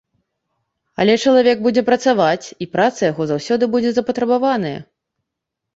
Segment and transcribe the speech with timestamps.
[1.03, 4.79] Але чалавек будзе працаваць, і праца яго заўсёды будзе запатрабаваная.